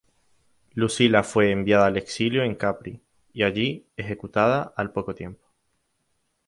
Lucila 0.73 1.21
fue 1.21 1.51
enviada 1.51 1.85
al 1.85 1.95
exilio 1.95 2.41
en 2.41 2.55
Capri, 2.55 3.03
y 3.33 3.43
allí 3.43 3.85
ejecutada 3.95 4.73
al 4.75 4.91
poco 4.91 5.13
tiempo. 5.13 5.45